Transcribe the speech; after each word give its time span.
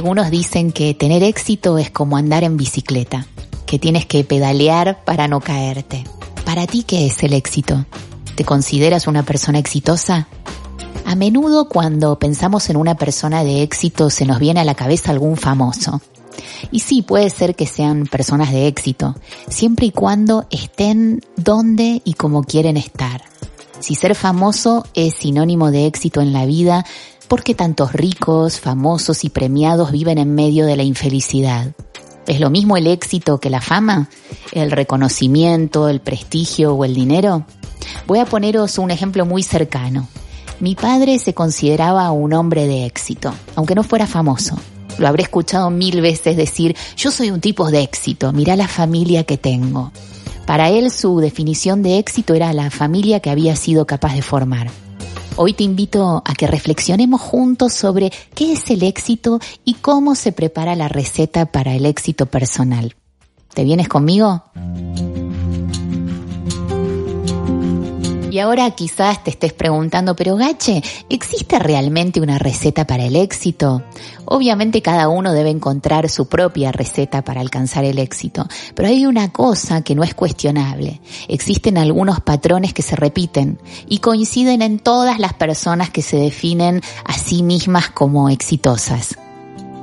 Algunos 0.00 0.30
dicen 0.30 0.72
que 0.72 0.94
tener 0.94 1.22
éxito 1.22 1.76
es 1.76 1.90
como 1.90 2.16
andar 2.16 2.42
en 2.42 2.56
bicicleta, 2.56 3.26
que 3.66 3.78
tienes 3.78 4.06
que 4.06 4.24
pedalear 4.24 5.04
para 5.04 5.28
no 5.28 5.42
caerte. 5.42 6.04
¿Para 6.46 6.66
ti 6.66 6.84
qué 6.84 7.04
es 7.04 7.22
el 7.22 7.34
éxito? 7.34 7.84
¿Te 8.34 8.46
consideras 8.46 9.06
una 9.06 9.24
persona 9.24 9.58
exitosa? 9.58 10.26
A 11.04 11.14
menudo 11.16 11.68
cuando 11.68 12.18
pensamos 12.18 12.70
en 12.70 12.78
una 12.78 12.94
persona 12.94 13.44
de 13.44 13.62
éxito 13.62 14.08
se 14.08 14.24
nos 14.24 14.38
viene 14.38 14.60
a 14.60 14.64
la 14.64 14.74
cabeza 14.74 15.10
algún 15.10 15.36
famoso. 15.36 16.00
Y 16.72 16.80
sí, 16.80 17.02
puede 17.02 17.28
ser 17.28 17.54
que 17.54 17.66
sean 17.66 18.06
personas 18.06 18.52
de 18.52 18.68
éxito, 18.68 19.16
siempre 19.50 19.84
y 19.84 19.90
cuando 19.90 20.46
estén 20.48 21.20
donde 21.36 22.00
y 22.06 22.14
como 22.14 22.42
quieren 22.42 22.78
estar. 22.78 23.20
Si 23.80 23.94
ser 23.96 24.14
famoso 24.14 24.86
es 24.94 25.12
sinónimo 25.12 25.70
de 25.70 25.84
éxito 25.84 26.22
en 26.22 26.32
la 26.32 26.46
vida, 26.46 26.86
¿Por 27.30 27.44
qué 27.44 27.54
tantos 27.54 27.92
ricos, 27.92 28.58
famosos 28.58 29.22
y 29.22 29.30
premiados 29.30 29.92
viven 29.92 30.18
en 30.18 30.34
medio 30.34 30.66
de 30.66 30.74
la 30.74 30.82
infelicidad? 30.82 31.70
¿Es 32.26 32.40
lo 32.40 32.50
mismo 32.50 32.76
el 32.76 32.88
éxito 32.88 33.38
que 33.38 33.50
la 33.50 33.60
fama? 33.60 34.10
¿El 34.50 34.72
reconocimiento, 34.72 35.88
el 35.88 36.00
prestigio 36.00 36.74
o 36.74 36.84
el 36.84 36.92
dinero? 36.92 37.46
Voy 38.08 38.18
a 38.18 38.24
poneros 38.24 38.78
un 38.78 38.90
ejemplo 38.90 39.26
muy 39.26 39.44
cercano. 39.44 40.08
Mi 40.58 40.74
padre 40.74 41.20
se 41.20 41.32
consideraba 41.32 42.10
un 42.10 42.32
hombre 42.32 42.66
de 42.66 42.84
éxito, 42.84 43.32
aunque 43.54 43.76
no 43.76 43.84
fuera 43.84 44.08
famoso. 44.08 44.58
Lo 44.98 45.06
habré 45.06 45.22
escuchado 45.22 45.70
mil 45.70 46.00
veces 46.00 46.36
decir, 46.36 46.74
yo 46.96 47.12
soy 47.12 47.30
un 47.30 47.40
tipo 47.40 47.70
de 47.70 47.82
éxito, 47.82 48.32
mira 48.32 48.56
la 48.56 48.66
familia 48.66 49.22
que 49.22 49.38
tengo. 49.38 49.92
Para 50.46 50.70
él 50.70 50.90
su 50.90 51.20
definición 51.20 51.84
de 51.84 51.98
éxito 51.98 52.34
era 52.34 52.52
la 52.52 52.72
familia 52.72 53.20
que 53.20 53.30
había 53.30 53.54
sido 53.54 53.86
capaz 53.86 54.14
de 54.14 54.22
formar. 54.22 54.68
Hoy 55.42 55.54
te 55.54 55.64
invito 55.64 56.22
a 56.22 56.34
que 56.34 56.46
reflexionemos 56.46 57.18
juntos 57.18 57.72
sobre 57.72 58.12
qué 58.34 58.52
es 58.52 58.68
el 58.68 58.82
éxito 58.82 59.40
y 59.64 59.72
cómo 59.72 60.14
se 60.14 60.32
prepara 60.32 60.76
la 60.76 60.86
receta 60.86 61.46
para 61.46 61.74
el 61.74 61.86
éxito 61.86 62.26
personal. 62.26 62.94
¿Te 63.54 63.64
vienes 63.64 63.88
conmigo? 63.88 64.44
Y 68.30 68.38
ahora 68.38 68.70
quizás 68.70 69.24
te 69.24 69.30
estés 69.30 69.52
preguntando, 69.52 70.14
pero 70.14 70.36
Gache, 70.36 70.82
¿existe 71.08 71.58
realmente 71.58 72.20
una 72.20 72.38
receta 72.38 72.86
para 72.86 73.04
el 73.04 73.16
éxito? 73.16 73.82
Obviamente 74.24 74.82
cada 74.82 75.08
uno 75.08 75.32
debe 75.32 75.50
encontrar 75.50 76.08
su 76.08 76.28
propia 76.28 76.70
receta 76.70 77.22
para 77.22 77.40
alcanzar 77.40 77.84
el 77.84 77.98
éxito, 77.98 78.46
pero 78.74 78.88
hay 78.88 79.06
una 79.06 79.32
cosa 79.32 79.82
que 79.82 79.94
no 79.94 80.04
es 80.04 80.14
cuestionable. 80.14 81.00
Existen 81.28 81.76
algunos 81.78 82.20
patrones 82.20 82.72
que 82.72 82.82
se 82.82 82.96
repiten 82.96 83.58
y 83.88 83.98
coinciden 83.98 84.62
en 84.62 84.78
todas 84.78 85.18
las 85.18 85.34
personas 85.34 85.90
que 85.90 86.02
se 86.02 86.16
definen 86.16 86.80
a 87.04 87.14
sí 87.14 87.42
mismas 87.42 87.90
como 87.90 88.28
exitosas. 88.30 89.16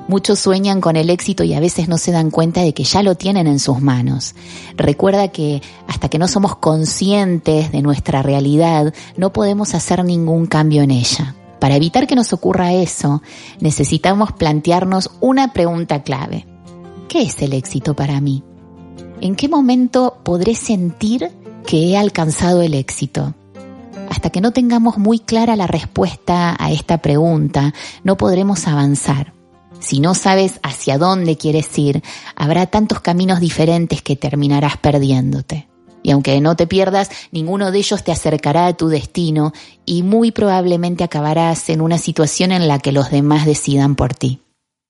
Muchos 0.08 0.40
sueñan 0.40 0.80
con 0.80 0.96
el 0.96 1.10
éxito 1.10 1.44
y 1.44 1.54
a 1.54 1.60
veces 1.60 1.90
no 1.90 1.98
se 1.98 2.14
dan 2.14 2.32
cuenta 2.32 2.62
de 2.62 2.74
que 2.74 2.86
ya 2.86 3.04
lo 3.04 3.16
tienen 3.16 3.46
en 3.46 3.60
sus 3.60 3.82
manos. 3.82 4.36
Recuerda 4.78 5.28
que 5.28 5.62
hasta 5.88 6.08
que 6.08 6.18
no 6.18 6.30
somos 6.30 6.56
conscientes 6.56 7.74
de 7.74 7.82
nuestra 7.82 8.22
realidad, 8.22 8.94
no 9.18 9.34
podemos 9.34 9.76
hacer 9.76 10.06
ningún 10.06 10.46
cambio 10.46 10.82
en 10.82 10.92
ella. 10.92 11.36
Para 11.60 11.76
evitar 11.76 12.08
que 12.08 12.16
nos 12.16 12.32
ocurra 12.32 12.72
eso, 12.72 13.22
necesitamos 13.60 14.32
plantearnos 14.32 15.12
una 15.20 15.52
pregunta 15.52 16.04
clave. 16.04 16.46
¿Qué 17.10 17.24
es 17.24 17.42
el 17.42 17.52
éxito 17.54 17.94
para 17.94 18.22
mí? 18.22 18.44
¿En 19.20 19.36
qué 19.36 19.50
momento 19.50 20.20
podré 20.24 20.56
sentir 20.56 21.32
que 21.66 21.90
he 21.90 21.98
alcanzado 21.98 22.62
el 22.62 22.76
éxito? 22.76 23.34
Hasta 24.10 24.30
que 24.30 24.40
no 24.40 24.52
tengamos 24.52 24.98
muy 24.98 25.20
clara 25.20 25.58
la 25.58 25.68
respuesta 25.68 26.56
a 26.58 26.72
esta 26.72 27.00
pregunta, 27.00 27.74
no 28.04 28.16
podremos 28.16 28.68
avanzar. 28.68 29.37
Si 29.80 30.00
no 30.00 30.16
sabes 30.16 30.60
hacia 30.64 30.98
dónde 30.98 31.38
quieres 31.38 31.78
ir, 31.78 32.04
habrá 32.36 32.66
tantos 32.66 33.00
caminos 33.00 33.40
diferentes 33.40 34.02
que 34.02 34.16
terminarás 34.16 34.78
perdiéndote. 34.78 35.68
Y 36.04 36.12
aunque 36.12 36.40
no 36.42 36.56
te 36.56 36.68
pierdas, 36.68 37.10
ninguno 37.32 37.72
de 37.72 37.80
ellos 37.80 38.04
te 38.04 38.12
acercará 38.12 38.68
a 38.68 38.74
tu 38.74 38.88
destino 38.88 39.52
y 39.86 40.04
muy 40.04 40.32
probablemente 40.32 41.04
acabarás 41.04 41.70
en 41.70 41.82
una 41.82 41.98
situación 41.98 42.52
en 42.52 42.68
la 42.68 42.80
que 42.80 42.92
los 42.92 43.12
demás 43.12 43.46
decidan 43.46 43.96
por 43.96 44.14
ti. 44.14 44.42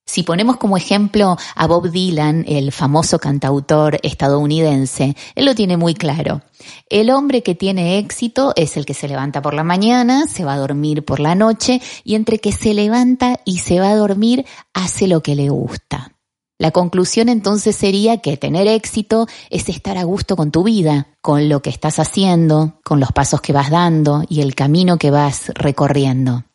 Si 0.09 0.23
ponemos 0.23 0.55
como 0.55 0.77
ejemplo 0.77 1.35
a 1.53 1.67
Bob 1.67 1.91
Dylan, 1.91 2.45
el 2.47 2.71
famoso 2.71 3.19
cantautor 3.19 3.99
estadounidense, 4.03 5.17
él 5.35 5.45
lo 5.45 5.53
tiene 5.53 5.75
muy 5.75 5.95
claro. 5.95 6.41
El 6.89 7.09
hombre 7.09 7.43
que 7.43 7.55
tiene 7.55 7.97
éxito 7.97 8.53
es 8.55 8.77
el 8.77 8.85
que 8.85 8.93
se 8.93 9.09
levanta 9.09 9.41
por 9.41 9.53
la 9.53 9.65
mañana, 9.65 10.25
se 10.25 10.45
va 10.45 10.53
a 10.53 10.57
dormir 10.57 11.03
por 11.03 11.19
la 11.19 11.35
noche 11.35 11.81
y 12.05 12.15
entre 12.15 12.39
que 12.39 12.53
se 12.53 12.73
levanta 12.73 13.41
y 13.43 13.59
se 13.59 13.81
va 13.81 13.89
a 13.89 13.95
dormir 13.95 14.45
hace 14.73 15.07
lo 15.07 15.21
que 15.21 15.35
le 15.35 15.49
gusta. 15.49 16.13
La 16.57 16.71
conclusión 16.71 17.27
entonces 17.27 17.75
sería 17.75 18.17
que 18.17 18.37
tener 18.37 18.65
éxito 18.65 19.27
es 19.49 19.67
estar 19.67 19.97
a 19.97 20.05
gusto 20.05 20.37
con 20.37 20.51
tu 20.51 20.63
vida, 20.63 21.09
con 21.21 21.49
lo 21.49 21.61
que 21.61 21.69
estás 21.69 21.99
haciendo, 21.99 22.79
con 22.83 23.01
los 23.01 23.11
pasos 23.11 23.41
que 23.41 23.53
vas 23.53 23.69
dando 23.69 24.23
y 24.27 24.39
el 24.39 24.55
camino 24.55 24.97
que 24.97 25.11
vas 25.11 25.51
recorriendo. 25.53 26.45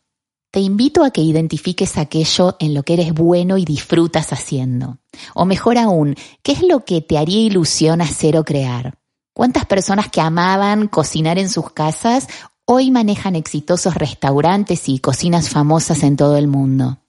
Te 0.53 0.59
invito 0.59 1.03
a 1.03 1.09
que 1.09 1.21
identifiques 1.21 1.97
aquello 1.97 2.57
en 2.59 2.75
lo 2.75 2.83
que 2.83 2.93
eres 2.93 3.11
bueno 3.11 3.57
y 3.57 3.65
disfrutas 3.65 4.31
haciendo. 4.33 4.99
O 5.33 5.45
mejor 5.45 5.79
aún, 5.79 6.13
¿qué 6.43 6.51
es 6.51 6.61
lo 6.61 6.85
que 6.85 7.01
te 7.01 7.17
haría 7.17 7.39
ilusión 7.39 8.01
hacer 8.01 8.37
o 8.37 8.45
crear? 8.45 8.99
¿Cuántas 9.33 9.65
personas 9.65 10.11
que 10.11 10.21
amaban 10.21 10.87
cocinar 10.89 11.39
en 11.39 11.49
sus 11.49 11.71
casas 11.71 12.27
hoy 12.65 12.91
manejan 12.91 13.35
exitosos 13.35 13.95
restaurantes 13.95 14.87
y 14.89 14.99
cocinas 14.99 15.49
famosas 15.49 16.03
en 16.03 16.17
todo 16.17 16.37
el 16.37 16.47
mundo? 16.47 16.99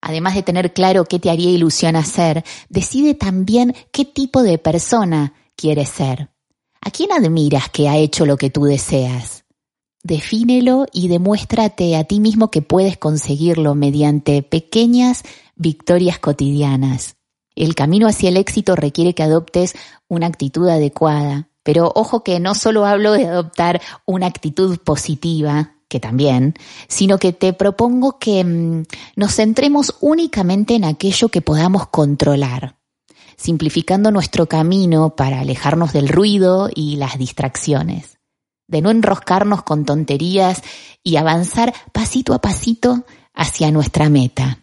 Además 0.00 0.34
de 0.34 0.42
tener 0.42 0.72
claro 0.72 1.04
qué 1.04 1.20
te 1.20 1.30
haría 1.30 1.50
ilusión 1.50 1.94
hacer, 1.94 2.42
decide 2.68 3.14
también 3.14 3.76
qué 3.92 4.04
tipo 4.04 4.42
de 4.42 4.58
persona 4.58 5.34
quieres 5.54 5.88
ser. 5.88 6.30
¿A 6.80 6.90
quién 6.90 7.12
admiras 7.12 7.68
que 7.68 7.88
ha 7.88 7.96
hecho 7.96 8.26
lo 8.26 8.36
que 8.36 8.50
tú 8.50 8.64
deseas? 8.64 9.41
Defínelo 10.04 10.86
y 10.92 11.06
demuéstrate 11.06 11.96
a 11.96 12.02
ti 12.02 12.18
mismo 12.18 12.50
que 12.50 12.60
puedes 12.60 12.96
conseguirlo 12.96 13.76
mediante 13.76 14.42
pequeñas 14.42 15.22
victorias 15.54 16.18
cotidianas. 16.18 17.14
El 17.54 17.76
camino 17.76 18.08
hacia 18.08 18.30
el 18.30 18.36
éxito 18.36 18.74
requiere 18.74 19.14
que 19.14 19.22
adoptes 19.22 19.74
una 20.08 20.26
actitud 20.26 20.68
adecuada, 20.68 21.50
pero 21.62 21.92
ojo 21.94 22.24
que 22.24 22.40
no 22.40 22.56
solo 22.56 22.84
hablo 22.84 23.12
de 23.12 23.26
adoptar 23.26 23.80
una 24.04 24.26
actitud 24.26 24.78
positiva, 24.78 25.76
que 25.88 26.00
también, 26.00 26.54
sino 26.88 27.18
que 27.18 27.32
te 27.32 27.52
propongo 27.52 28.18
que 28.18 28.42
mm, 28.42 28.82
nos 29.14 29.36
centremos 29.36 29.94
únicamente 30.00 30.74
en 30.74 30.84
aquello 30.84 31.28
que 31.28 31.42
podamos 31.42 31.86
controlar, 31.86 32.76
simplificando 33.36 34.10
nuestro 34.10 34.46
camino 34.46 35.14
para 35.14 35.40
alejarnos 35.40 35.92
del 35.92 36.08
ruido 36.08 36.70
y 36.74 36.96
las 36.96 37.18
distracciones 37.18 38.18
de 38.72 38.80
no 38.80 38.90
enroscarnos 38.90 39.62
con 39.62 39.84
tonterías 39.84 40.62
y 41.04 41.16
avanzar 41.16 41.72
pasito 41.92 42.34
a 42.34 42.40
pasito 42.40 43.04
hacia 43.34 43.70
nuestra 43.70 44.08
meta. 44.08 44.58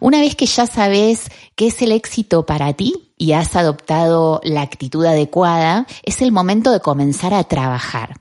Una 0.00 0.20
vez 0.20 0.34
que 0.34 0.46
ya 0.46 0.66
sabes 0.66 1.30
qué 1.54 1.68
es 1.68 1.80
el 1.80 1.92
éxito 1.92 2.44
para 2.44 2.72
ti 2.72 3.12
y 3.16 3.32
has 3.32 3.54
adoptado 3.56 4.40
la 4.42 4.62
actitud 4.62 5.04
adecuada, 5.06 5.86
es 6.02 6.22
el 6.22 6.32
momento 6.32 6.72
de 6.72 6.80
comenzar 6.80 7.32
a 7.34 7.44
trabajar. 7.44 8.20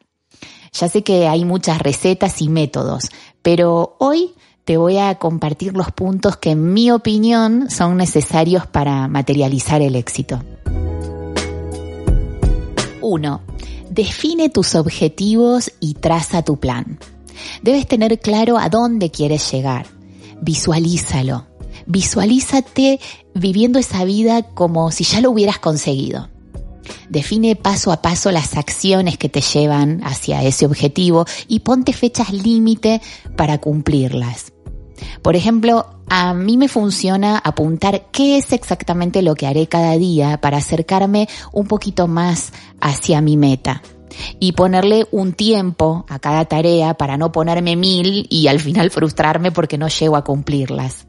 Ya 0.71 0.89
sé 0.89 1.03
que 1.03 1.27
hay 1.27 1.43
muchas 1.43 1.79
recetas 1.79 2.41
y 2.41 2.49
métodos, 2.49 3.09
pero 3.41 3.95
hoy 3.99 4.35
te 4.63 4.77
voy 4.77 4.97
a 4.97 5.15
compartir 5.15 5.73
los 5.73 5.91
puntos 5.91 6.37
que 6.37 6.51
en 6.51 6.73
mi 6.73 6.91
opinión 6.91 7.69
son 7.71 7.97
necesarios 7.97 8.67
para 8.67 9.07
materializar 9.07 9.81
el 9.81 9.95
éxito. 9.95 10.41
1. 13.01 13.41
Define 13.95 14.49
tus 14.49 14.75
objetivos 14.75 15.71
y 15.79 15.93
traza 15.93 16.41
tu 16.41 16.59
plan. 16.59 16.99
Debes 17.61 17.87
tener 17.87 18.19
claro 18.19 18.57
a 18.57 18.67
dónde 18.67 19.09
quieres 19.09 19.49
llegar. 19.49 19.87
Visualízalo. 20.41 21.47
Visualízate 21.85 22.99
viviendo 23.33 23.79
esa 23.79 24.03
vida 24.03 24.43
como 24.43 24.91
si 24.91 25.05
ya 25.05 25.21
lo 25.21 25.31
hubieras 25.31 25.59
conseguido. 25.59 26.27
Define 27.07 27.55
paso 27.55 27.93
a 27.93 28.01
paso 28.01 28.33
las 28.33 28.57
acciones 28.57 29.17
que 29.17 29.29
te 29.29 29.39
llevan 29.39 30.01
hacia 30.03 30.43
ese 30.43 30.65
objetivo 30.65 31.25
y 31.47 31.61
ponte 31.61 31.93
fechas 31.93 32.33
límite 32.33 33.01
para 33.37 33.59
cumplirlas. 33.59 34.51
Por 35.21 35.37
ejemplo, 35.37 35.94
a 36.07 36.33
mí 36.33 36.57
me 36.57 36.67
funciona 36.67 37.37
apuntar 37.37 38.07
qué 38.11 38.37
es 38.37 38.53
exactamente 38.53 39.21
lo 39.21 39.35
que 39.35 39.47
haré 39.47 39.67
cada 39.67 39.97
día 39.97 40.39
para 40.39 40.57
acercarme 40.57 41.27
un 41.51 41.67
poquito 41.67 42.07
más 42.07 42.53
hacia 42.79 43.21
mi 43.21 43.37
meta 43.37 43.81
y 44.39 44.53
ponerle 44.53 45.07
un 45.11 45.33
tiempo 45.33 46.05
a 46.09 46.19
cada 46.19 46.45
tarea 46.45 46.93
para 46.93 47.17
no 47.17 47.31
ponerme 47.31 47.75
mil 47.75 48.27
y 48.29 48.47
al 48.47 48.59
final 48.59 48.91
frustrarme 48.91 49.51
porque 49.51 49.77
no 49.77 49.87
llego 49.87 50.15
a 50.15 50.23
cumplirlas. 50.23 51.07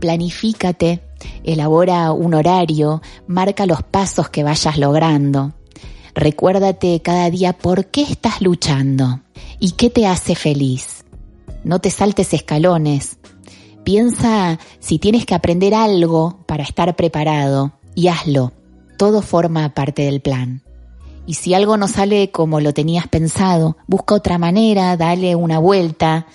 Planifícate, 0.00 1.02
elabora 1.42 2.12
un 2.12 2.34
horario, 2.34 3.02
marca 3.26 3.66
los 3.66 3.82
pasos 3.82 4.28
que 4.28 4.44
vayas 4.44 4.78
logrando. 4.78 5.54
Recuérdate 6.14 7.00
cada 7.00 7.30
día 7.30 7.52
por 7.52 7.86
qué 7.86 8.02
estás 8.02 8.40
luchando 8.40 9.20
y 9.58 9.72
qué 9.72 9.90
te 9.90 10.06
hace 10.06 10.34
feliz. 10.34 11.04
No 11.64 11.80
te 11.80 11.90
saltes 11.90 12.34
escalones. 12.34 13.18
Piensa 13.88 14.58
si 14.80 14.98
tienes 14.98 15.24
que 15.24 15.34
aprender 15.34 15.74
algo 15.74 16.44
para 16.44 16.62
estar 16.62 16.94
preparado 16.94 17.72
y 17.94 18.08
hazlo. 18.08 18.52
Todo 18.98 19.22
forma 19.22 19.72
parte 19.72 20.02
del 20.02 20.20
plan. 20.20 20.62
Y 21.24 21.32
si 21.32 21.54
algo 21.54 21.78
no 21.78 21.88
sale 21.88 22.30
como 22.30 22.60
lo 22.60 22.74
tenías 22.74 23.08
pensado, 23.08 23.78
busca 23.86 24.14
otra 24.14 24.36
manera, 24.36 24.94
dale 24.98 25.34
una 25.36 25.58
vuelta 25.58 26.26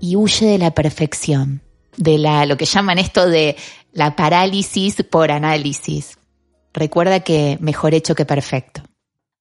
y 0.00 0.16
huye 0.16 0.46
de 0.46 0.56
la 0.56 0.70
perfección, 0.70 1.60
de 1.98 2.16
la, 2.16 2.46
lo 2.46 2.56
que 2.56 2.64
llaman 2.64 2.96
esto 2.96 3.28
de 3.28 3.56
la 3.92 4.16
parálisis 4.16 5.04
por 5.10 5.30
análisis. 5.30 6.16
Recuerda 6.72 7.20
que 7.20 7.58
mejor 7.60 7.92
hecho 7.92 8.14
que 8.14 8.24
perfecto. 8.24 8.80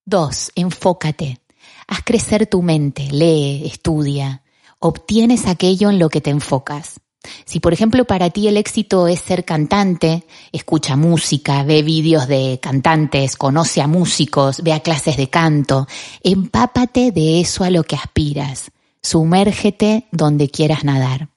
Dos, 0.04 0.52
enfócate. 0.56 1.40
Haz 1.88 2.02
crecer 2.04 2.46
tu 2.46 2.62
mente, 2.62 3.08
lee, 3.10 3.66
estudia. 3.66 4.44
Obtienes 4.80 5.48
aquello 5.48 5.90
en 5.90 6.00
lo 6.00 6.10
que 6.10 6.20
te 6.20 6.30
enfocas. 6.30 7.00
Si 7.46 7.60
por 7.60 7.74
ejemplo 7.74 8.06
para 8.06 8.30
ti 8.30 8.48
el 8.48 8.58
éxito 8.58 9.08
es 9.08 9.20
ser 9.20 9.46
cantante, 9.46 10.24
escucha 10.52 10.96
música, 10.96 11.64
ve 11.64 11.82
vídeos 11.84 12.28
de 12.28 12.60
cantantes, 12.62 13.36
conoce 13.36 13.82
a 13.82 13.88
músicos, 13.88 14.62
ve 14.64 14.74
a 14.74 14.82
clases 14.82 15.18
de 15.18 15.30
canto, 15.30 15.88
empápate 16.24 17.12
de 17.12 17.40
eso 17.40 17.64
a 17.64 17.70
lo 17.70 17.84
que 17.84 17.96
aspiras, 17.96 18.72
sumérgete 19.02 20.08
donde 20.12 20.50
quieras 20.50 20.84
nadar. 20.84 21.30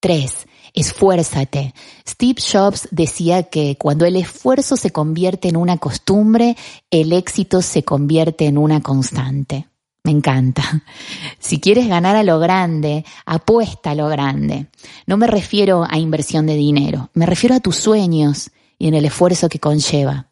3. 0.00 0.46
Esfuérzate. 0.72 1.74
Steve 2.08 2.40
Jobs 2.40 2.88
decía 2.90 3.44
que 3.44 3.76
cuando 3.76 4.06
el 4.06 4.16
esfuerzo 4.16 4.76
se 4.76 4.90
convierte 4.90 5.48
en 5.48 5.56
una 5.56 5.78
costumbre, 5.78 6.56
el 6.90 7.12
éxito 7.12 7.60
se 7.60 7.82
convierte 7.82 8.46
en 8.46 8.56
una 8.56 8.80
constante. 8.80 9.69
Me 10.04 10.10
encanta. 10.10 10.62
Si 11.38 11.58
quieres 11.58 11.88
ganar 11.88 12.16
a 12.16 12.22
lo 12.22 12.38
grande, 12.38 13.04
apuesta 13.24 13.90
a 13.90 13.94
lo 13.94 14.08
grande. 14.08 14.66
No 15.06 15.16
me 15.16 15.26
refiero 15.26 15.84
a 15.88 15.98
inversión 15.98 16.46
de 16.46 16.54
dinero, 16.54 17.10
me 17.14 17.26
refiero 17.26 17.56
a 17.56 17.60
tus 17.60 17.76
sueños 17.76 18.50
y 18.78 18.86
en 18.88 18.94
el 18.94 19.06
esfuerzo 19.06 19.48
que 19.48 19.58
conlleva. 19.58 20.28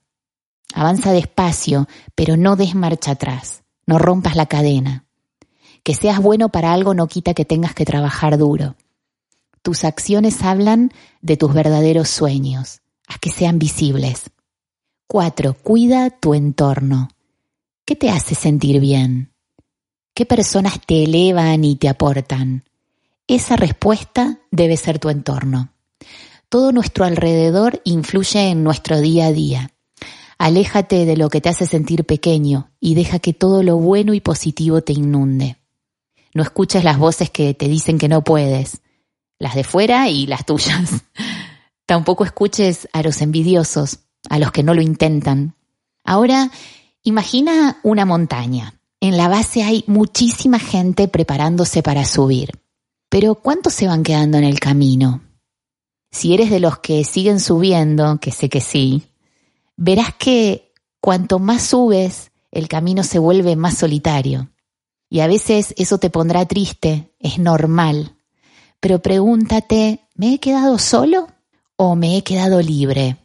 Avanza 0.75 1.12
despacio, 1.12 1.88
pero 2.15 2.37
no 2.37 2.56
des 2.56 2.75
marcha 2.75 3.12
atrás. 3.12 3.62
No 3.87 3.99
rompas 3.99 4.37
la 4.37 4.47
cadena. 4.47 5.06
Que 5.82 5.94
seas 5.94 6.20
bueno 6.20 6.50
para 6.50 6.73
algo 6.73 6.94
no 6.94 7.09
quita 7.09 7.35
que 7.35 7.44
tengas 7.47 7.75
que 7.75 7.87
trabajar 7.87 8.37
duro. 8.37 8.76
Tus 9.62 9.85
acciones 9.85 10.43
hablan 10.43 10.93
de 11.23 11.37
tus 11.37 11.53
verdaderos 11.55 12.09
sueños. 12.11 12.82
Haz 13.06 13.19
que 13.19 13.31
sean 13.31 13.59
visibles. 13.59 14.31
4. 15.06 15.55
Cuida 15.55 16.11
tu 16.11 16.35
entorno. 16.35 17.09
¿Qué 17.87 17.97
te 17.97 18.11
hace 18.11 18.35
sentir 18.35 18.79
bien? 18.81 19.32
¿Qué 20.19 20.26
personas 20.26 20.81
te 20.85 21.05
elevan 21.05 21.62
y 21.62 21.76
te 21.76 21.88
aportan? 21.88 22.65
Esa 23.29 23.55
respuesta 23.55 24.41
debe 24.50 24.76
ser 24.76 24.99
tu 24.99 25.11
entorno. 25.11 25.73
Todo 26.49 26.73
nuestro 26.73 27.05
alrededor 27.05 27.81
influye 27.85 28.50
en 28.50 28.65
nuestro 28.65 29.00
día 29.00 29.26
a 29.26 29.32
día. 29.32 29.70
Aléjate 30.37 31.05
de 31.05 31.17
lo 31.17 31.31
que 31.31 31.41
te 31.41 31.50
hace 31.50 31.69
sentir 31.69 32.05
pequeño 32.05 32.73
y 32.81 32.97
deja 32.97 33.20
que 33.20 33.32
todo 33.32 33.62
lo 33.62 33.76
bueno 33.76 34.12
y 34.12 34.20
positivo 34.20 34.82
te 34.82 34.93
inunde. 34.93 35.59
No 36.35 36.43
escuches 36.43 36.82
las 36.82 36.99
voces 36.99 37.31
que 37.31 37.55
te 37.55 37.69
dicen 37.69 37.97
que 37.97 38.09
no 38.09 38.25
puedes, 38.25 38.81
las 39.38 39.55
de 39.55 39.62
fuera 39.62 40.09
y 40.09 40.26
las 40.26 40.44
tuyas. 40.44 41.05
Tampoco 41.87 42.25
escuches 42.25 42.88
a 42.93 43.05
los 43.05 43.23
envidiosos, 43.23 44.00
a 44.29 44.41
los 44.41 44.50
que 44.50 44.65
no 44.65 44.75
lo 44.75 44.82
intentan. 44.82 45.55
Ahora, 46.03 46.50
imagina 47.05 47.79
una 47.85 48.05
montaña. 48.05 48.77
En 49.00 49.16
la 49.16 49.28
base 49.28 49.62
hay 49.62 49.84
muchísima 49.86 50.58
gente 50.58 51.06
preparándose 51.08 51.82
para 51.82 52.04
subir. 52.04 52.50
Pero 53.08 53.36
¿cuántos 53.36 53.74
se 53.74 53.86
van 53.86 54.02
quedando 54.02 54.38
en 54.38 54.44
el 54.44 54.60
camino? 54.60 55.22
Si 56.10 56.34
eres 56.34 56.50
de 56.50 56.60
los 56.60 56.78
que 56.78 57.04
siguen 57.04 57.38
subiendo, 57.38 58.18
que 58.18 58.32
sé 58.32 58.48
que 58.48 58.60
sí, 58.60 59.04
verás 59.76 60.14
que 60.14 60.72
cuanto 61.00 61.38
más 61.38 61.62
subes, 61.62 62.32
el 62.50 62.68
camino 62.68 63.04
se 63.04 63.18
vuelve 63.18 63.56
más 63.56 63.78
solitario. 63.78 64.50
Y 65.10 65.20
a 65.20 65.26
veces 65.26 65.74
eso 65.78 65.98
te 65.98 66.10
pondrá 66.10 66.46
triste, 66.46 67.14
es 67.18 67.38
normal. 67.38 68.16
Pero 68.80 69.00
pregúntate, 69.00 70.00
¿me 70.14 70.34
he 70.34 70.38
quedado 70.40 70.78
solo 70.78 71.28
o 71.76 71.94
me 71.94 72.16
he 72.16 72.24
quedado 72.24 72.60
libre? 72.60 73.16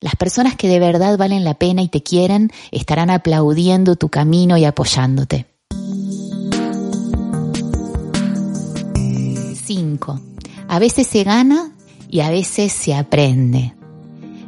Las 0.00 0.14
personas 0.14 0.54
que 0.54 0.68
de 0.68 0.78
verdad 0.78 1.18
valen 1.18 1.42
la 1.42 1.54
pena 1.54 1.82
y 1.82 1.88
te 1.88 2.04
quieren 2.04 2.52
estarán 2.70 3.10
aplaudiendo 3.10 3.96
tu 3.96 4.08
camino 4.08 4.56
y 4.56 4.64
apoyándote. 4.64 5.46
5. 9.64 10.20
A 10.68 10.78
veces 10.78 11.06
se 11.08 11.24
gana 11.24 11.72
y 12.08 12.20
a 12.20 12.30
veces 12.30 12.72
se 12.72 12.94
aprende. 12.94 13.74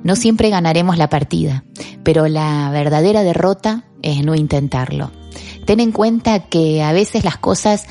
No 0.05 0.15
siempre 0.15 0.51
ganaremos 0.51 0.97
la 0.97 1.11
partida, 1.11 1.65
pero 2.05 2.29
la 2.29 2.71
verdadera 2.71 3.25
derrota 3.25 3.85
es 4.03 4.25
no 4.25 4.37
intentarlo. 4.37 5.11
Ten 5.67 5.81
en 5.81 5.91
cuenta 5.91 6.45
que 6.45 6.81
a 6.83 6.93
veces 6.93 7.25
las 7.25 7.39
cosas 7.39 7.87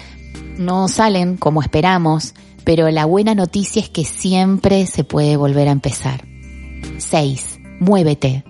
no 0.57 0.88
salen 0.88 1.35
como 1.35 1.61
esperamos, 1.61 2.35
pero 2.63 2.89
la 2.89 3.03
buena 3.03 3.35
noticia 3.35 3.81
es 3.81 3.89
que 3.89 4.06
siempre 4.06 4.88
se 4.88 5.03
puede 5.03 5.35
volver 5.35 5.67
a 5.67 5.71
empezar. 5.71 6.28
6. 6.97 7.59
Muévete. 7.79 8.43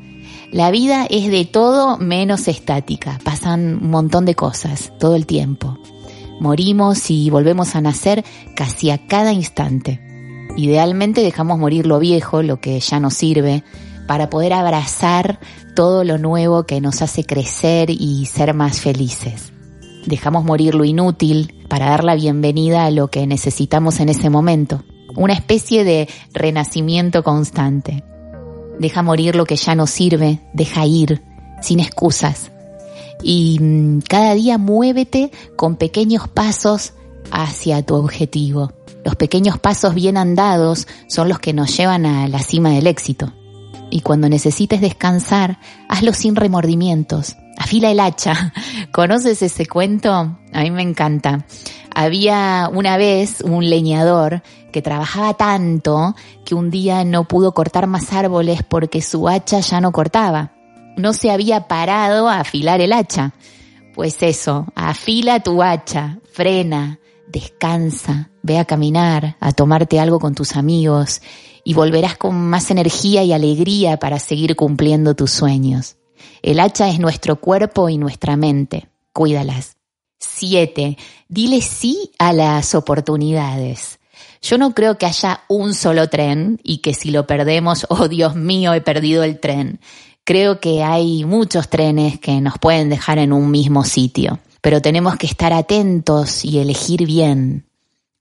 La 0.51 0.71
vida 0.71 1.05
es 1.09 1.29
de 1.29 1.45
todo 1.45 1.97
menos 1.97 2.47
estática. 2.47 3.19
Pasan 3.23 3.79
un 3.83 3.89
montón 3.91 4.25
de 4.25 4.35
cosas 4.35 4.91
todo 4.99 5.15
el 5.15 5.25
tiempo. 5.25 5.77
Morimos 6.39 7.11
y 7.11 7.29
volvemos 7.29 7.75
a 7.75 7.81
nacer 7.81 8.23
casi 8.55 8.89
a 8.89 9.07
cada 9.07 9.33
instante. 9.33 9.99
Idealmente 10.57 11.21
dejamos 11.21 11.59
morir 11.59 11.85
lo 11.85 11.99
viejo, 11.99 12.41
lo 12.41 12.59
que 12.59 12.79
ya 12.79 12.99
no 12.99 13.11
sirve, 13.11 13.63
para 14.07 14.29
poder 14.29 14.53
abrazar 14.53 15.39
todo 15.75 16.03
lo 16.03 16.17
nuevo 16.17 16.63
que 16.63 16.81
nos 16.81 17.01
hace 17.01 17.23
crecer 17.23 17.89
y 17.91 18.25
ser 18.25 18.53
más 18.53 18.81
felices. 18.81 19.53
Dejamos 20.05 20.43
morir 20.43 20.73
lo 20.73 20.83
inútil 20.83 21.53
para 21.69 21.85
dar 21.89 22.03
la 22.03 22.15
bienvenida 22.15 22.85
a 22.85 22.91
lo 22.91 23.09
que 23.09 23.27
necesitamos 23.27 23.99
en 23.99 24.09
ese 24.09 24.29
momento. 24.29 24.83
Una 25.15 25.33
especie 25.33 25.83
de 25.83 26.09
renacimiento 26.33 27.23
constante. 27.23 28.03
Deja 28.79 29.03
morir 29.03 29.35
lo 29.35 29.45
que 29.45 29.57
ya 29.57 29.75
no 29.75 29.87
sirve, 29.87 30.39
deja 30.53 30.85
ir, 30.85 31.21
sin 31.61 31.79
excusas. 31.79 32.51
Y 33.21 33.59
mm, 33.59 33.99
cada 34.07 34.33
día 34.33 34.57
muévete 34.57 35.31
con 35.55 35.75
pequeños 35.75 36.27
pasos 36.27 36.93
hacia 37.31 37.85
tu 37.85 37.95
objetivo. 37.95 38.71
Los 39.03 39.15
pequeños 39.15 39.59
pasos 39.59 39.93
bien 39.95 40.17
andados 40.17 40.87
son 41.07 41.29
los 41.29 41.39
que 41.39 41.53
nos 41.53 41.75
llevan 41.75 42.05
a 42.05 42.27
la 42.27 42.39
cima 42.39 42.69
del 42.71 42.87
éxito. 42.87 43.33
Y 43.89 44.01
cuando 44.01 44.29
necesites 44.29 44.81
descansar, 44.81 45.59
hazlo 45.87 46.13
sin 46.13 46.35
remordimientos. 46.35 47.35
Afila 47.57 47.91
el 47.91 47.99
hacha. 47.99 48.53
¿Conoces 48.91 49.41
ese 49.41 49.65
cuento? 49.65 50.11
A 50.13 50.61
mí 50.61 50.71
me 50.71 50.83
encanta. 50.83 51.45
Había 52.01 52.71
una 52.73 52.95
vez 52.95 53.41
un 53.41 53.69
leñador 53.69 54.41
que 54.71 54.81
trabajaba 54.81 55.33
tanto 55.33 56.15
que 56.45 56.55
un 56.55 56.71
día 56.71 57.03
no 57.03 57.27
pudo 57.27 57.53
cortar 57.53 57.87
más 57.87 58.13
árboles 58.13 58.63
porque 58.63 59.01
su 59.01 59.27
hacha 59.27 59.59
ya 59.59 59.81
no 59.81 59.91
cortaba. 59.91 60.53
No 60.95 61.11
se 61.11 61.29
había 61.29 61.67
parado 61.67 62.29
a 62.29 62.39
afilar 62.39 62.79
el 62.79 62.93
hacha. 62.93 63.33
Pues 63.93 64.23
eso, 64.23 64.67
afila 64.75 65.41
tu 65.41 65.61
hacha, 65.61 66.19
frena, 66.31 67.01
descansa, 67.27 68.29
ve 68.43 68.59
a 68.59 68.63
caminar, 68.63 69.35
a 69.41 69.51
tomarte 69.51 69.99
algo 69.99 70.21
con 70.21 70.35
tus 70.35 70.55
amigos 70.55 71.21
y 71.65 71.73
volverás 71.73 72.15
con 72.15 72.33
más 72.33 72.71
energía 72.71 73.25
y 73.25 73.33
alegría 73.33 73.99
para 73.99 74.19
seguir 74.19 74.55
cumpliendo 74.55 75.15
tus 75.15 75.31
sueños. 75.31 75.97
El 76.41 76.61
hacha 76.61 76.87
es 76.87 76.97
nuestro 76.97 77.41
cuerpo 77.41 77.89
y 77.89 77.97
nuestra 77.97 78.37
mente. 78.37 78.87
Cuídalas. 79.11 79.78
7. 80.19 80.97
Dile 81.27 81.61
sí 81.61 82.11
a 82.17 82.33
las 82.33 82.75
oportunidades. 82.75 83.99
Yo 84.41 84.57
no 84.57 84.73
creo 84.73 84.97
que 84.97 85.05
haya 85.05 85.41
un 85.47 85.73
solo 85.73 86.09
tren 86.09 86.59
y 86.63 86.77
que 86.77 86.93
si 86.93 87.11
lo 87.11 87.27
perdemos, 87.27 87.85
oh 87.89 88.07
Dios 88.07 88.35
mío, 88.35 88.73
he 88.73 88.81
perdido 88.81 89.23
el 89.23 89.39
tren. 89.39 89.79
Creo 90.23 90.59
que 90.59 90.83
hay 90.83 91.25
muchos 91.25 91.69
trenes 91.69 92.19
que 92.19 92.39
nos 92.39 92.59
pueden 92.59 92.89
dejar 92.89 93.17
en 93.17 93.33
un 93.33 93.49
mismo 93.51 93.83
sitio, 93.83 94.39
pero 94.61 94.81
tenemos 94.81 95.15
que 95.17 95.27
estar 95.27 95.53
atentos 95.53 96.45
y 96.45 96.59
elegir 96.59 97.05
bien. 97.05 97.65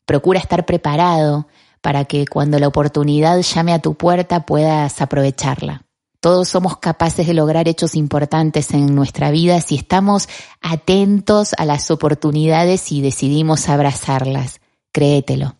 Procura 0.07 0.40
estar 0.40 0.64
preparado, 0.64 1.47
para 1.81 2.05
que 2.07 2.26
cuando 2.26 2.59
la 2.59 2.69
oportunidad 2.69 3.40
llame 3.40 3.73
a 3.73 3.78
tu 3.78 3.95
puerta 3.95 4.47
puedas 4.47 5.00
aprovecharla. 5.00 5.85
Todos 6.20 6.48
somos 6.48 6.78
capaces 6.78 7.28
de 7.28 7.34
lograr 7.34 7.68
hechos 7.68 7.94
importantes 7.94 8.72
en 8.72 8.92
nuestra 8.94 9.30
vida 9.30 9.60
si 9.60 9.76
estamos 9.76 10.28
atentos 10.60 11.54
a 11.56 11.64
las 11.64 11.92
oportunidades 11.92 12.90
y 12.90 13.00
decidimos 13.00 13.68
abrazarlas. 13.68 14.60
Créetelo. 14.92 15.56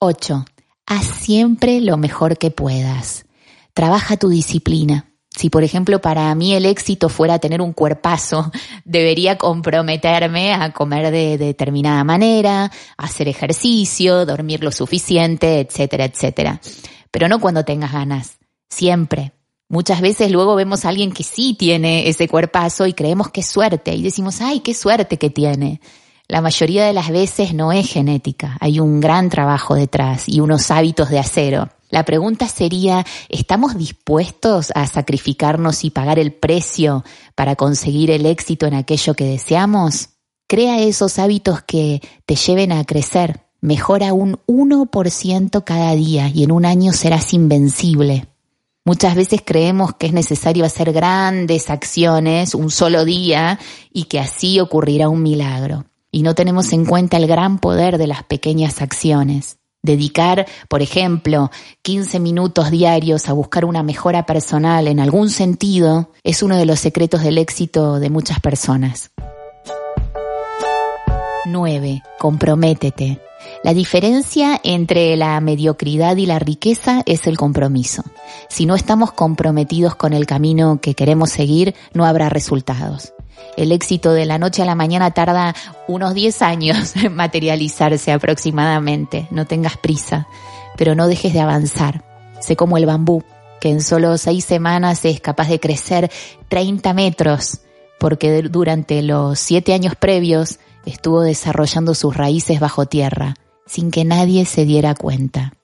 8. 0.00 0.44
Haz 0.86 1.06
siempre 1.06 1.80
lo 1.80 1.98
mejor 1.98 2.36
que 2.36 2.50
puedas. 2.50 3.26
Trabaja 3.74 4.16
tu 4.16 4.28
disciplina. 4.28 5.12
Si, 5.30 5.50
por 5.50 5.62
ejemplo, 5.62 6.00
para 6.00 6.34
mí 6.34 6.54
el 6.54 6.66
éxito 6.66 7.08
fuera 7.08 7.38
tener 7.38 7.60
un 7.60 7.72
cuerpazo, 7.72 8.50
debería 8.84 9.38
comprometerme 9.38 10.52
a 10.52 10.72
comer 10.72 11.12
de 11.12 11.38
determinada 11.38 12.02
manera, 12.02 12.72
hacer 12.96 13.28
ejercicio, 13.28 14.26
dormir 14.26 14.64
lo 14.64 14.72
suficiente, 14.72 15.60
etcétera, 15.60 16.06
etcétera. 16.06 16.60
Pero 17.12 17.28
no 17.28 17.38
cuando 17.38 17.64
tengas 17.64 17.92
ganas. 17.92 18.38
Siempre. 18.68 19.35
Muchas 19.68 20.00
veces 20.00 20.30
luego 20.30 20.54
vemos 20.54 20.84
a 20.84 20.90
alguien 20.90 21.10
que 21.10 21.24
sí 21.24 21.54
tiene 21.54 22.08
ese 22.08 22.28
cuerpazo 22.28 22.86
y 22.86 22.92
creemos 22.92 23.30
que 23.30 23.40
es 23.40 23.48
suerte 23.48 23.94
y 23.94 24.02
decimos, 24.02 24.40
ay, 24.40 24.60
qué 24.60 24.74
suerte 24.74 25.18
que 25.18 25.28
tiene. 25.28 25.80
La 26.28 26.40
mayoría 26.40 26.86
de 26.86 26.92
las 26.92 27.10
veces 27.10 27.52
no 27.52 27.72
es 27.72 27.88
genética, 27.88 28.56
hay 28.60 28.78
un 28.78 29.00
gran 29.00 29.28
trabajo 29.28 29.74
detrás 29.74 30.28
y 30.28 30.40
unos 30.40 30.70
hábitos 30.70 31.10
de 31.10 31.18
acero. 31.18 31.68
La 31.90 32.04
pregunta 32.04 32.48
sería, 32.48 33.04
¿estamos 33.28 33.76
dispuestos 33.76 34.72
a 34.74 34.86
sacrificarnos 34.86 35.84
y 35.84 35.90
pagar 35.90 36.18
el 36.18 36.32
precio 36.32 37.04
para 37.34 37.56
conseguir 37.56 38.10
el 38.10 38.26
éxito 38.26 38.66
en 38.66 38.74
aquello 38.74 39.14
que 39.14 39.24
deseamos? 39.24 40.10
Crea 40.48 40.80
esos 40.80 41.18
hábitos 41.18 41.62
que 41.62 42.02
te 42.24 42.36
lleven 42.36 42.70
a 42.72 42.84
crecer. 42.84 43.40
Mejora 43.60 44.12
un 44.12 44.38
1% 44.46 45.64
cada 45.64 45.94
día 45.94 46.28
y 46.32 46.44
en 46.44 46.52
un 46.52 46.64
año 46.64 46.92
serás 46.92 47.32
invencible. 47.34 48.28
Muchas 48.86 49.16
veces 49.16 49.40
creemos 49.44 49.96
que 49.96 50.06
es 50.06 50.12
necesario 50.12 50.64
hacer 50.64 50.92
grandes 50.92 51.70
acciones 51.70 52.54
un 52.54 52.70
solo 52.70 53.04
día 53.04 53.58
y 53.92 54.04
que 54.04 54.20
así 54.20 54.60
ocurrirá 54.60 55.08
un 55.08 55.24
milagro. 55.24 55.86
Y 56.12 56.22
no 56.22 56.36
tenemos 56.36 56.72
en 56.72 56.84
cuenta 56.84 57.16
el 57.16 57.26
gran 57.26 57.58
poder 57.58 57.98
de 57.98 58.06
las 58.06 58.22
pequeñas 58.22 58.80
acciones. 58.80 59.58
Dedicar, 59.82 60.46
por 60.68 60.82
ejemplo, 60.82 61.50
15 61.82 62.20
minutos 62.20 62.70
diarios 62.70 63.28
a 63.28 63.32
buscar 63.32 63.64
una 63.64 63.82
mejora 63.82 64.24
personal 64.24 64.86
en 64.86 65.00
algún 65.00 65.30
sentido 65.30 66.12
es 66.22 66.44
uno 66.44 66.56
de 66.56 66.66
los 66.66 66.78
secretos 66.78 67.24
del 67.24 67.38
éxito 67.38 67.98
de 67.98 68.08
muchas 68.08 68.38
personas. 68.38 69.10
9. 71.44 72.04
Comprométete. 72.20 73.25
La 73.62 73.74
diferencia 73.74 74.60
entre 74.62 75.16
la 75.16 75.40
mediocridad 75.40 76.16
y 76.16 76.26
la 76.26 76.38
riqueza 76.38 77.02
es 77.06 77.26
el 77.26 77.36
compromiso. 77.36 78.02
Si 78.48 78.66
no 78.66 78.74
estamos 78.74 79.12
comprometidos 79.12 79.94
con 79.96 80.12
el 80.12 80.26
camino 80.26 80.80
que 80.80 80.94
queremos 80.94 81.30
seguir, 81.30 81.74
no 81.92 82.04
habrá 82.04 82.28
resultados. 82.28 83.12
El 83.56 83.72
éxito 83.72 84.12
de 84.12 84.26
la 84.26 84.38
noche 84.38 84.62
a 84.62 84.66
la 84.66 84.74
mañana 84.74 85.10
tarda 85.10 85.54
unos 85.88 86.14
10 86.14 86.42
años 86.42 86.96
en 86.96 87.14
materializarse 87.14 88.12
aproximadamente. 88.12 89.28
No 89.30 89.46
tengas 89.46 89.76
prisa, 89.76 90.28
pero 90.76 90.94
no 90.94 91.08
dejes 91.08 91.32
de 91.32 91.40
avanzar. 91.40 92.04
Sé 92.40 92.54
como 92.56 92.76
el 92.76 92.86
bambú, 92.86 93.24
que 93.60 93.70
en 93.70 93.80
solo 93.80 94.18
6 94.18 94.44
semanas 94.44 95.04
es 95.04 95.20
capaz 95.20 95.48
de 95.48 95.60
crecer 95.60 96.10
30 96.48 96.92
metros, 96.92 97.60
porque 97.98 98.42
durante 98.42 99.02
los 99.02 99.38
7 99.38 99.72
años 99.74 99.94
previos 99.96 100.58
estuvo 100.84 101.22
desarrollando 101.22 101.94
sus 101.94 102.16
raíces 102.16 102.60
bajo 102.60 102.86
tierra, 102.86 103.34
sin 103.66 103.90
que 103.90 104.04
nadie 104.04 104.44
se 104.44 104.64
diera 104.64 104.94
cuenta. 104.94 105.54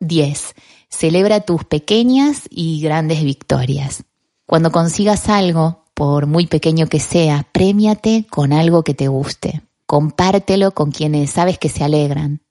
10. 0.00 0.54
Celebra 0.88 1.40
tus 1.40 1.64
pequeñas 1.64 2.42
y 2.50 2.80
grandes 2.80 3.22
victorias. 3.22 4.04
Cuando 4.46 4.70
consigas 4.70 5.28
algo, 5.28 5.84
por 5.94 6.26
muy 6.26 6.46
pequeño 6.46 6.88
que 6.88 7.00
sea, 7.00 7.46
premiate 7.52 8.26
con 8.28 8.52
algo 8.52 8.82
que 8.82 8.94
te 8.94 9.08
guste. 9.08 9.62
Compártelo 9.86 10.72
con 10.72 10.90
quienes 10.90 11.30
sabes 11.30 11.58
que 11.58 11.68
se 11.68 11.84
alegran. 11.84 12.42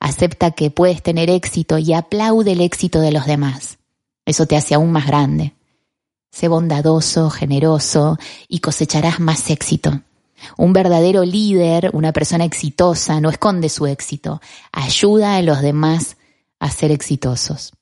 Acepta 0.00 0.50
que 0.52 0.70
puedes 0.70 1.02
tener 1.02 1.30
éxito 1.30 1.78
y 1.78 1.92
aplaude 1.92 2.52
el 2.52 2.60
éxito 2.60 3.00
de 3.00 3.12
los 3.12 3.26
demás. 3.26 3.78
Eso 4.26 4.46
te 4.46 4.56
hace 4.56 4.74
aún 4.74 4.92
más 4.92 5.06
grande. 5.06 5.54
Sé 6.30 6.48
bondadoso, 6.48 7.30
generoso 7.30 8.18
y 8.48 8.60
cosecharás 8.60 9.20
más 9.20 9.50
éxito. 9.50 10.02
Un 10.56 10.72
verdadero 10.72 11.24
líder, 11.24 11.90
una 11.94 12.12
persona 12.12 12.44
exitosa, 12.44 13.20
no 13.20 13.30
esconde 13.30 13.68
su 13.68 13.86
éxito, 13.86 14.40
ayuda 14.72 15.36
a 15.36 15.42
los 15.42 15.62
demás 15.62 16.16
a 16.60 16.70
ser 16.70 16.92
exitosos. 16.92 17.72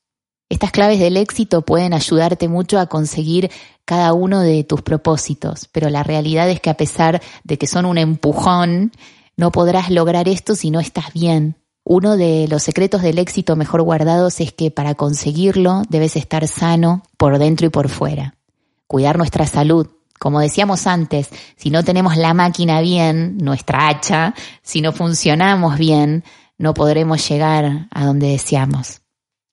Estas 0.49 0.71
claves 0.71 0.99
del 0.99 1.17
éxito 1.17 1.61
pueden 1.61 1.93
ayudarte 1.93 2.47
mucho 2.47 2.79
a 2.79 2.87
conseguir 2.87 3.51
cada 3.85 4.13
uno 4.13 4.39
de 4.39 4.63
tus 4.63 4.81
propósitos, 4.81 5.67
pero 5.71 5.89
la 5.89 6.03
realidad 6.03 6.49
es 6.49 6.61
que 6.61 6.69
a 6.69 6.77
pesar 6.77 7.21
de 7.43 7.57
que 7.57 7.67
son 7.67 7.85
un 7.85 7.97
empujón, 7.97 8.91
no 9.35 9.51
podrás 9.51 9.89
lograr 9.89 10.27
esto 10.27 10.55
si 10.55 10.71
no 10.71 10.79
estás 10.79 11.13
bien. 11.13 11.57
Uno 11.89 12.17
de 12.17 12.49
los 12.49 12.63
secretos 12.63 13.01
del 13.01 13.17
éxito 13.17 13.55
mejor 13.55 13.81
guardados 13.81 14.41
es 14.41 14.51
que 14.51 14.71
para 14.71 14.95
conseguirlo 14.95 15.83
debes 15.87 16.17
estar 16.17 16.45
sano 16.49 17.01
por 17.15 17.39
dentro 17.39 17.65
y 17.65 17.69
por 17.69 17.87
fuera. 17.87 18.35
Cuidar 18.87 19.17
nuestra 19.17 19.47
salud, 19.47 19.87
como 20.19 20.41
decíamos 20.41 20.85
antes, 20.85 21.29
si 21.55 21.69
no 21.69 21.85
tenemos 21.85 22.17
la 22.17 22.33
máquina 22.33 22.81
bien, 22.81 23.37
nuestra 23.37 23.87
hacha, 23.87 24.35
si 24.63 24.81
no 24.81 24.91
funcionamos 24.91 25.77
bien, 25.77 26.25
no 26.57 26.73
podremos 26.73 27.25
llegar 27.29 27.87
a 27.89 28.05
donde 28.05 28.31
deseamos. 28.31 28.99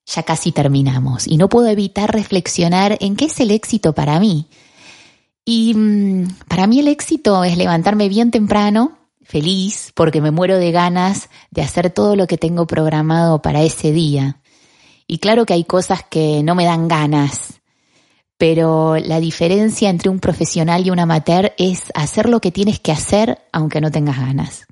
Ya 0.05 0.23
casi 0.23 0.51
terminamos 0.51 1.29
y 1.29 1.37
no 1.37 1.47
puedo 1.47 1.67
evitar 1.67 2.11
reflexionar 2.11 2.97
en 2.99 3.15
qué 3.15 3.25
es 3.25 3.39
el 3.39 3.49
éxito 3.49 3.93
para 3.93 4.19
mí. 4.19 4.47
Y 5.45 5.73
mm, 5.73 6.35
para 6.49 6.67
mí 6.67 6.81
el 6.81 6.89
éxito 6.89 7.45
es 7.45 7.55
levantarme 7.55 8.09
bien 8.09 8.29
temprano, 8.29 9.04
feliz, 9.25 9.91
porque 9.95 10.21
me 10.21 10.31
muero 10.31 10.57
de 10.57 10.71
ganas 10.71 11.29
de 11.51 11.61
hacer 11.61 11.89
todo 11.89 12.15
lo 12.15 12.27
que 12.27 12.37
tengo 12.37 12.67
programado 12.67 13.41
para 13.41 13.63
ese 13.63 13.91
día. 13.91 14.39
Y 15.07 15.17
claro 15.17 15.45
que 15.45 15.53
hay 15.53 15.65
cosas 15.65 16.03
que 16.09 16.41
no 16.43 16.55
me 16.55 16.65
dan 16.65 16.87
ganas, 16.87 17.61
pero 18.37 18.97
la 18.97 19.19
diferencia 19.19 19.89
entre 19.89 20.09
un 20.09 20.19
profesional 20.19 20.85
y 20.85 20.91
un 20.91 20.99
amateur 20.99 21.53
es 21.57 21.91
hacer 21.95 22.29
lo 22.29 22.39
que 22.39 22.51
tienes 22.51 22.79
que 22.79 22.91
hacer 22.91 23.39
aunque 23.51 23.81
no 23.81 23.91
tengas 23.91 24.17
ganas. 24.17 24.65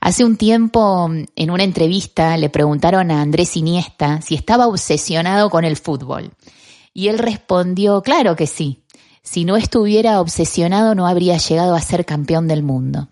Hace 0.00 0.24
un 0.24 0.36
tiempo, 0.36 1.10
en 1.34 1.50
una 1.50 1.64
entrevista, 1.64 2.36
le 2.36 2.50
preguntaron 2.50 3.10
a 3.10 3.22
Andrés 3.22 3.56
Iniesta 3.56 4.20
si 4.20 4.34
estaba 4.34 4.66
obsesionado 4.66 5.48
con 5.48 5.64
el 5.64 5.76
fútbol. 5.76 6.32
Y 6.92 7.08
él 7.08 7.18
respondió, 7.18 8.02
claro 8.02 8.36
que 8.36 8.46
sí. 8.46 8.84
Si 9.22 9.46
no 9.46 9.56
estuviera 9.56 10.20
obsesionado 10.20 10.94
no 10.94 11.06
habría 11.06 11.38
llegado 11.38 11.74
a 11.74 11.80
ser 11.80 12.04
campeón 12.04 12.46
del 12.46 12.62
mundo. 12.62 13.08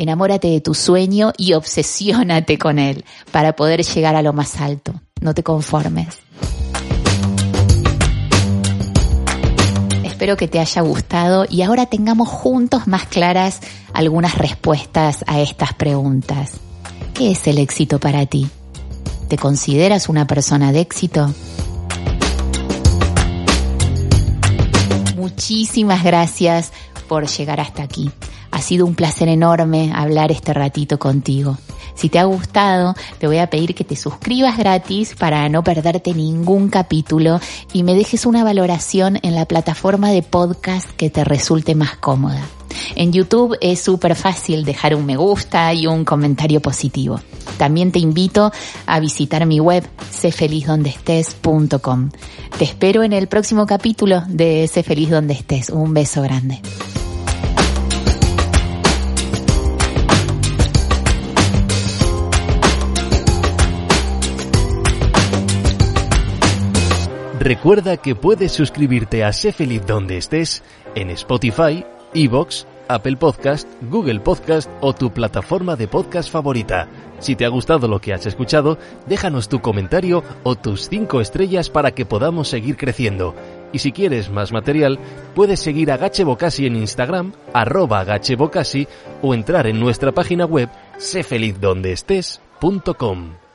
Enamórate 0.00 0.48
de 0.48 0.62
tu 0.62 0.72
sueño 0.72 1.34
y 1.36 1.52
obsesiónate 1.52 2.56
con 2.56 2.78
él 2.78 3.04
para 3.32 3.54
poder 3.54 3.82
llegar 3.84 4.16
a 4.16 4.22
lo 4.22 4.32
más 4.32 4.58
alto. 4.58 4.94
No 5.20 5.34
te 5.34 5.42
conformes. 5.42 6.20
espero 10.02 10.36
que 10.38 10.48
te 10.48 10.58
haya 10.58 10.82
gustado 10.82 11.46
y 11.48 11.62
ahora 11.62 11.84
tengamos 11.86 12.28
juntos 12.28 12.86
más 12.86 13.06
claras 13.06 13.60
algunas 13.94 14.36
respuestas 14.36 15.24
a 15.26 15.40
estas 15.40 15.74
preguntas. 15.74 16.52
¿Qué 17.12 17.32
es 17.32 17.46
el 17.46 17.58
éxito 17.58 17.98
para 18.00 18.24
ti? 18.24 18.48
¿Te 19.28 19.36
consideras 19.36 20.08
una 20.08 20.26
persona 20.26 20.72
de 20.72 20.80
éxito? 20.80 21.34
Muchísimas 25.16 26.04
gracias 26.04 26.72
por 27.06 27.26
llegar 27.26 27.60
hasta 27.60 27.82
aquí. 27.82 28.10
Ha 28.50 28.60
sido 28.60 28.86
un 28.86 28.94
placer 28.94 29.28
enorme 29.28 29.92
hablar 29.94 30.32
este 30.32 30.52
ratito 30.52 30.98
contigo. 30.98 31.58
Si 31.94 32.08
te 32.08 32.18
ha 32.18 32.24
gustado, 32.24 32.94
te 33.18 33.26
voy 33.26 33.38
a 33.38 33.50
pedir 33.50 33.74
que 33.74 33.84
te 33.84 33.96
suscribas 33.96 34.56
gratis 34.56 35.14
para 35.18 35.48
no 35.48 35.62
perderte 35.62 36.14
ningún 36.14 36.68
capítulo 36.68 37.40
y 37.72 37.82
me 37.82 37.94
dejes 37.94 38.26
una 38.26 38.44
valoración 38.44 39.18
en 39.22 39.34
la 39.34 39.44
plataforma 39.44 40.10
de 40.10 40.22
podcast 40.22 40.90
que 40.92 41.10
te 41.10 41.24
resulte 41.24 41.74
más 41.74 41.96
cómoda. 41.96 42.42
En 42.96 43.12
YouTube 43.12 43.56
es 43.60 43.80
súper 43.80 44.14
fácil 44.14 44.64
dejar 44.64 44.94
un 44.94 45.04
me 45.04 45.16
gusta 45.16 45.74
y 45.74 45.86
un 45.86 46.04
comentario 46.04 46.60
positivo. 46.60 47.20
También 47.58 47.92
te 47.92 47.98
invito 47.98 48.52
a 48.86 49.00
visitar 49.00 49.44
mi 49.44 49.60
web 49.60 49.86
sefelizdondestes.com. 50.10 52.10
Te 52.58 52.64
espero 52.64 53.02
en 53.02 53.12
el 53.12 53.26
próximo 53.26 53.66
capítulo 53.66 54.22
de 54.28 54.66
Sé 54.68 54.82
feliz 54.82 55.10
donde 55.10 55.34
estés. 55.34 55.68
Un 55.68 55.92
beso 55.92 56.22
grande. 56.22 56.62
Recuerda 67.40 67.96
que 67.96 68.14
puedes 68.14 68.52
suscribirte 68.52 69.24
a 69.24 69.32
Sé 69.32 69.50
Feliz 69.52 69.84
donde 69.86 70.18
estés 70.18 70.62
en 70.94 71.08
Spotify, 71.08 71.86
Evox, 72.12 72.66
Apple 72.86 73.16
Podcast, 73.16 73.66
Google 73.80 74.20
Podcast 74.20 74.70
o 74.82 74.92
tu 74.92 75.10
plataforma 75.10 75.74
de 75.74 75.88
podcast 75.88 76.30
favorita. 76.30 76.86
Si 77.18 77.36
te 77.36 77.46
ha 77.46 77.48
gustado 77.48 77.88
lo 77.88 77.98
que 77.98 78.12
has 78.12 78.26
escuchado, 78.26 78.76
déjanos 79.06 79.48
tu 79.48 79.62
comentario 79.62 80.22
o 80.42 80.54
tus 80.54 80.90
5 80.90 81.22
estrellas 81.22 81.70
para 81.70 81.92
que 81.92 82.04
podamos 82.04 82.48
seguir 82.48 82.76
creciendo. 82.76 83.34
Y 83.72 83.78
si 83.78 83.90
quieres 83.90 84.28
más 84.28 84.52
material, 84.52 84.98
puedes 85.34 85.60
seguir 85.60 85.90
a 85.92 85.96
Gache 85.96 86.24
Bocasi 86.24 86.66
en 86.66 86.76
Instagram, 86.76 87.32
arroba 87.54 88.04
Bocasi, 88.36 88.86
o 89.22 89.32
entrar 89.32 89.66
en 89.66 89.80
nuestra 89.80 90.12
página 90.12 90.44
web 90.44 90.68
sefelizdondeestés.com. 90.98 93.49